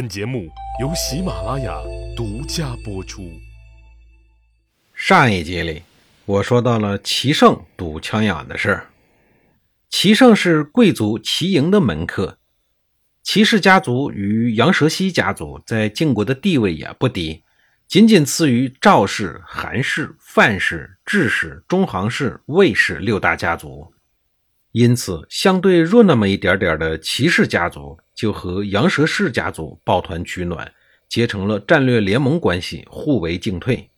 [0.00, 0.48] 本节目
[0.80, 1.78] 由喜马拉雅
[2.16, 3.38] 独家播出。
[4.94, 5.82] 上一集里，
[6.24, 8.86] 我说到了齐胜赌枪眼的事儿。
[9.90, 12.38] 齐胜是贵族齐营的门客，
[13.22, 17.42] 齐氏家族与杨蛇溪家族在晋国的地位也不低，
[17.86, 23.92] 仅仅次于赵氏、韩氏、范氏、智氏、中行氏、魏氏六大家族。
[24.72, 30.70] 因此，相对弱那么一点点的齐氏家族，就和杨蛇氏家族抱团取暖，
[31.08, 33.88] 结成了战略联盟关系，互为进退。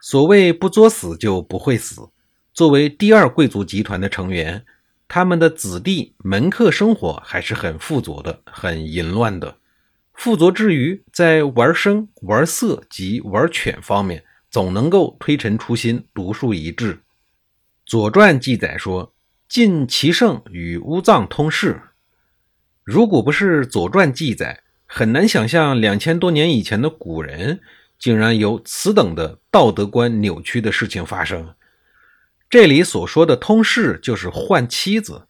[0.00, 2.08] 所谓不作死就不会死。
[2.52, 4.66] 作为第二贵族集团的成员，
[5.06, 9.58] 他们的子弟门客生活还是很富足的，很淫乱的。
[10.14, 16.94] 富足之余，在玩生、玩色及玩犬方面，总能够推陈出新，独树一帜。
[17.86, 19.14] 《左传》记载说。
[19.48, 21.80] 晋齐胜与乌藏通事，
[22.90, 27.60] 如果不是《左传》记载，很难想象两千多年以前的古人
[27.98, 31.52] 竟然有此等的道德观扭曲的事情发生。
[32.48, 35.26] 这里所说的通事，就是换妻子，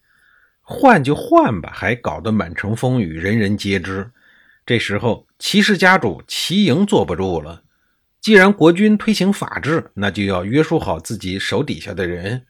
[0.62, 4.08] 换就换吧，还搞得满城风雨，人人皆知。
[4.64, 7.64] 这时候，齐氏家主齐营坐不住了。
[8.20, 12.44] 既然国君推行法治，那就要约束好自己手底下的人。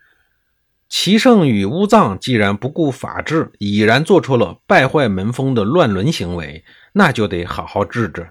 [0.89, 8.31] 齐胜与乌藏既然不顾法治，已然做出了败坏门风的乱伦行为，那就得好好治治。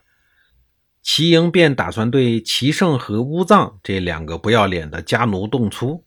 [1.03, 6.03] 齐营便打算对齐胜和乌藏这两个不要脸的家奴动粗。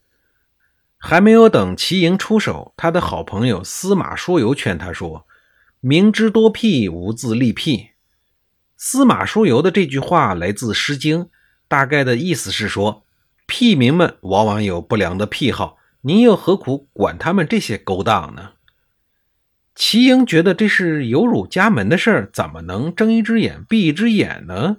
[0.98, 5.26] 还没有等齐营出手，他的好朋友司马叔游劝他说
[5.80, 7.90] ：“明知多辟，无自立辟。”
[8.76, 11.24] 司马叔游的这句话来自《诗经》，
[11.68, 13.04] 大概的意思是说，
[13.46, 15.78] 屁民们往往有不良的癖好。
[16.02, 18.52] 您又何苦管他们这些勾当呢？
[19.74, 24.78] 齐英觉得这是有辱家门的事儿，怎么能睁一只眼闭一只眼呢？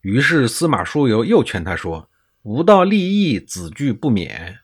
[0.00, 2.08] 于是司马叔游又劝他说
[2.42, 4.60] ：“吾道利益，子惧不免。”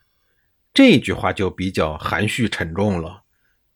[0.72, 3.22] 这句话就比较含蓄沉重了，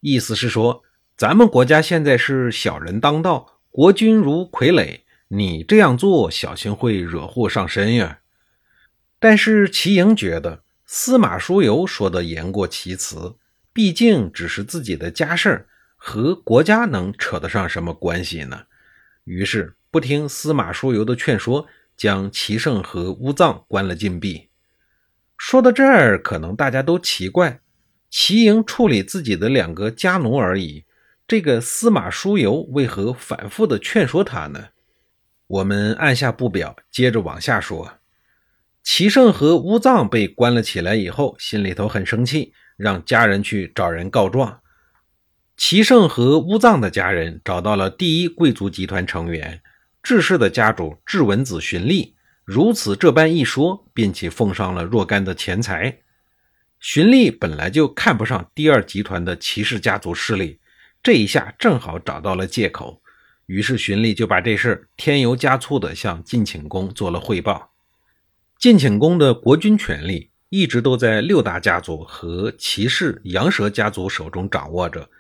[0.01, 0.83] 意思是说，
[1.17, 8.21] 咱们国家现在是小人当道，国君如傀儡，你这样做，小心会惹祸上身呀。
[9.19, 10.63] 但是齐英觉得。
[10.95, 13.37] 司马叔游说的言过其词，
[13.73, 15.67] 毕竟只是自己的家事儿，
[15.97, 18.65] 和国家能扯得上什么关系呢？
[19.25, 21.67] 于是不听司马叔游的劝说，
[21.97, 24.51] 将齐胜和乌藏关了禁闭。
[25.39, 27.61] 说到这儿，可能大家都奇怪：
[28.11, 30.85] 齐营处理自己的两个家奴而已，
[31.27, 34.69] 这个司马叔游为何反复的劝说他呢？
[35.47, 37.95] 我们按下不表，接着往下说。
[38.83, 44.61] 齐胜和乌藏被关了起来以后，心里头很生气，让家人去找人告状。
[45.57, 49.63] 齐胜和乌藏的家人找到了第一贵族集团成员
[50.03, 56.01] 智氏的家主智文子荀立，如此这般一说，并且奉上了若干的钱财。
[56.81, 60.59] 荀立本来就看不上第二集团的齐氏家族势力，
[61.01, 63.01] 这一下正好找到了借口，
[63.47, 67.72] 于是荀立就把这事添油加醋地向晋顷公做了汇报。
[68.63, 75.11] 晋顷公的国君权力一直都在六大家族和齐氏、杨蛇家族手中掌握着，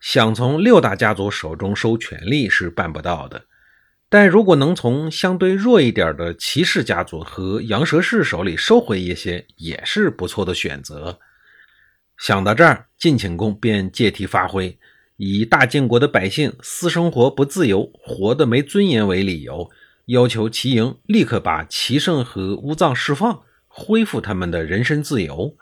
[0.00, 3.44] 想从六大家族手中收权力是办不到的。
[4.08, 11.20] 但如果能从相对弱一点的齐氏家族和杨蛇氏手里收回一些，也是不错的选择。
[12.18, 14.76] 想到这儿，晋顷公便借题发挥，
[15.18, 19.70] 以大晋国的百姓私生活不自由、活得没尊严为理由。
[20.10, 25.56] 要求齐营立刻把齐胜和乌藏释放，恢复他们的人身自由。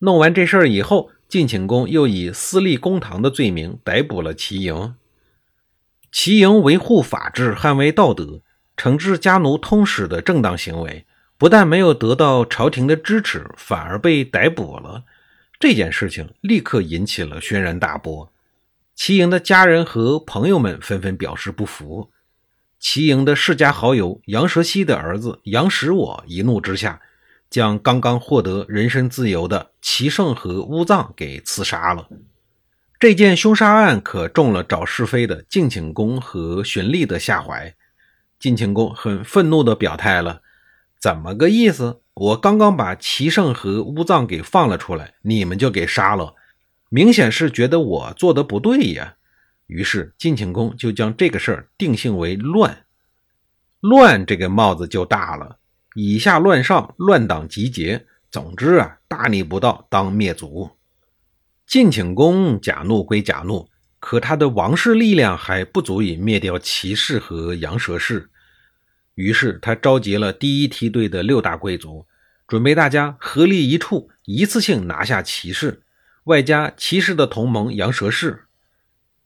[0.00, 4.94] 弄完这事儿以后，晋顷公又以私立公堂的罪名逮捕了齐营。
[6.10, 8.42] 齐营维护法治、捍卫道德、
[8.76, 11.06] 惩治家奴通使的正当行为，
[11.38, 15.04] 不但没有得到朝廷的支持，反而被逮捕了。
[15.58, 18.30] 这件事情立刻引起了轩然大波。
[18.94, 22.10] 齐营的家人和朋友们纷纷表示不服。
[22.82, 27.00] 齐营的世家好友杨蛇溪的儿子杨使我一怒之下，
[27.48, 32.08] 将刚刚获得人身自由的齐胜和乌藏给刺杀了。
[32.98, 37.72] 这件凶杀案可中了找是非的晋顷公和荀立的下怀。
[38.40, 40.42] 晋顷公很愤怒地表态了
[41.00, 42.00] ：“怎么个意思？
[42.14, 46.34] 我刚刚把齐胜和乌藏给放了出来，你们就给杀了？
[46.88, 49.14] 明显是觉得我做的不对呀！”
[49.72, 52.84] 于是晋顷公就将这个事儿定性为乱，
[53.80, 55.56] 乱这个帽子就大了，
[55.94, 60.70] 以下乱上，乱党集结，总之啊，大逆不道，当灭族。
[61.66, 63.66] 晋顷公假怒归假怒，
[63.98, 68.28] 可他的王室力量还不足以灭掉齐氏和杨蛇氏。
[69.14, 72.06] 于是他召集了第一梯队的六大贵族，
[72.46, 75.82] 准备大家合力一处，一次性拿下齐氏，
[76.24, 78.44] 外加齐氏的同盟杨蛇氏。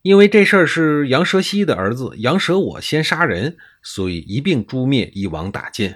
[0.07, 5.95] 因为这事儿是杨蛇西的儿子杨蛇我先杀人，所以一并诛灭，一网打尽。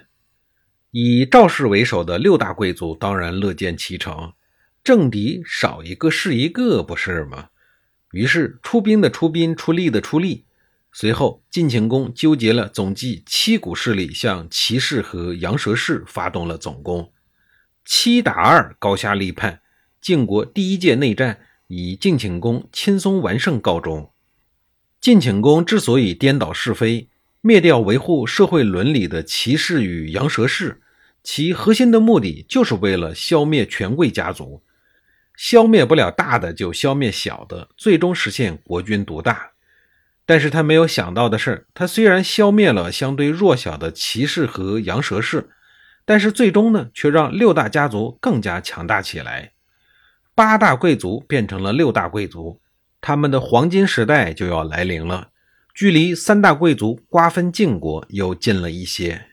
[0.90, 4.34] 以赵氏为首的六大贵族当然乐见其成，
[4.84, 7.52] 政敌少一个是一个，不是吗？
[8.12, 10.44] 于是出兵的出兵，出力的出力。
[10.92, 17.14] 随后，晋顷公纠结了总计七股势力，向齐氏和杨蛇氏发动了总攻，
[17.86, 19.62] 七打二，高下立判。
[20.02, 21.40] 晋国第一届内战
[21.74, 24.12] 以晋顷公轻松完胜告终。
[25.00, 27.08] 晋顷公之所以颠倒是非，
[27.40, 30.82] 灭掉维护社会伦理的齐氏与羊蛇氏，
[31.24, 34.62] 其核心的目的就是为了消灭权贵家族，
[35.38, 39.52] 消灭不了大的就消灭小的，最终实现国君独大。
[40.26, 45.50] 但是他没有想到的是，他虽然消灭了相对弱小的骑士和羊蛇氏，
[46.04, 49.54] 但是最终呢，却让六大家族更加强大起来。
[50.42, 52.60] 八大贵族变成了六大贵族，
[53.00, 55.30] 他们的黄金时代就要来临了。
[55.72, 59.28] 距离三大贵族瓜分晋国又近了一些。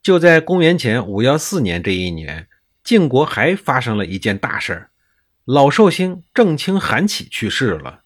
[0.00, 2.46] 就在公元前五幺四年这一年，
[2.84, 4.90] 晋国还发生了一件大事儿：
[5.44, 8.02] 老寿星郑卿韩起去世了。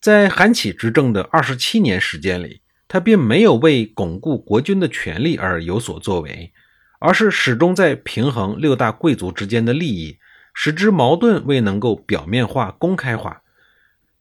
[0.00, 6.52] 在韩起执政的二十七年时间里，他并没有为巩固国君的权力而有所作为，
[6.98, 10.18] 而是始终在平衡六大贵族之间的利益，
[10.52, 13.42] 使之矛盾未能够表面化、公开化。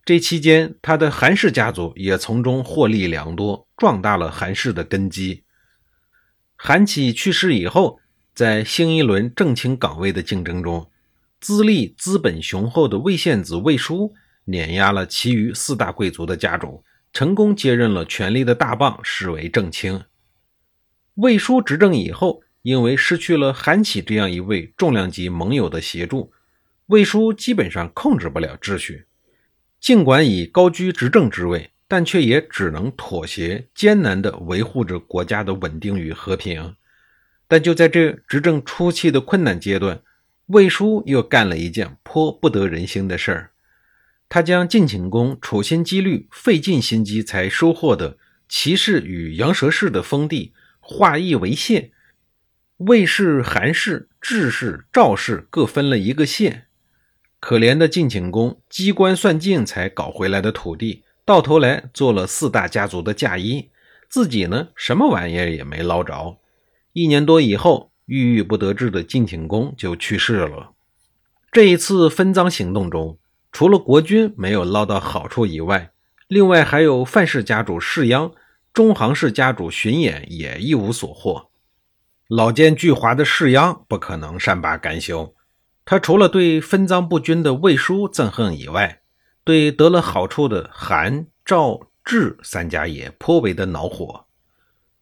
[0.04, 5.44] 这期间，他的韩氏家族也从中获利良多，壮大了韩氏的根基。
[6.56, 8.00] 韩起去世以后，
[8.33, 10.89] 在新一轮正卿岗位的竞争中，
[11.39, 14.13] 资历资本雄厚的魏献子魏书。
[14.45, 16.83] 碾压了其余四大贵族的家主，
[17.13, 20.04] 成功接任了权力的大棒，视为正卿。
[21.13, 26.31] 魏书执政以后，因为失去了韩起这样一位重量级盟友的协助，
[26.88, 29.06] 魏书基本上控制不了秩序。
[29.80, 36.75] 尽管已高居执政之位，但却也只能妥协，艰难地维护着国家的稳定与和平。
[37.48, 40.02] 但就在这执政初期的困难阶段，
[40.46, 43.52] 魏书又干了一件颇不得人心的事儿。
[44.30, 48.18] 他将晋顷公处心积虑、费尽心机才收获的
[48.48, 51.92] 齐氏与羊舌氏的封地化邑为县，
[52.88, 56.66] 魏氏、韩氏、智氏、赵氏各分了一个县。
[57.39, 63.69] 可怜的晋顷公机关算尽才搞回来的土地，到头来做了四大家族的嫁衣，
[64.10, 66.38] 自己呢什么玩意儿也没捞着。
[66.94, 70.72] 一年多以后，郁郁不得志的晋顷公就去世了。
[71.51, 73.19] 这一次分赃行动中。
[73.51, 75.92] 除了国君没有捞到好处以外，
[76.28, 78.31] 另外还有范氏家主士鞅、
[78.74, 81.50] 中行氏家主荀偃也一无所获。
[82.33, 85.36] 老奸巨猾的士鞅不可能善罢甘休，
[85.83, 89.01] 他除了对分赃不均的魏书憎恨以外，
[89.44, 94.28] 对得了好处的韩、赵、智三家也颇为的恼火。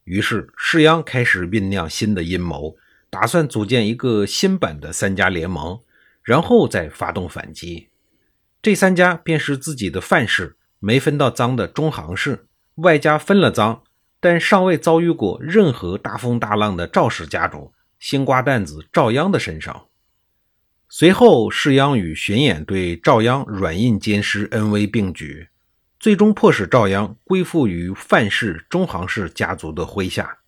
[0.05, 2.75] 于是士鞅开始酝酿新的阴谋，
[3.11, 5.81] 打算组建一个新版的三家联盟，
[6.23, 7.89] 然后再发动反击。
[8.59, 12.47] 这三家便是自己的范氏没分到赃的中行氏，
[12.77, 13.83] 外加分了赃
[14.19, 19.85] 但尚未遭遇过任何大风大浪的赵氏家族新瓜蛋子赵鞅的身上。
[20.87, 25.49] 随后，世鞅与荀衍对赵鞅软硬兼施，恩威并举，
[25.99, 30.39] 最终迫使赵鞅归附于范氏、中行氏家族的麾下。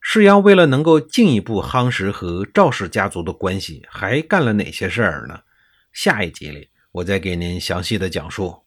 [0.00, 5.40] 世鞅为了能够进一步夯实和赵氏家族的关系，还干了哪些事儿呢？
[5.92, 6.70] 下一集里。
[6.92, 8.61] 我再给您详细的讲述。